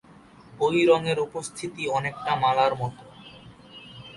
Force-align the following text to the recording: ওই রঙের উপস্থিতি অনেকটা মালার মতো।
ওই 0.59 0.77
রঙের 0.85 1.17
উপস্থিতি 1.19 1.83
অনেকটা 1.89 2.31
মালার 2.35 2.73
মতো। 2.75 3.03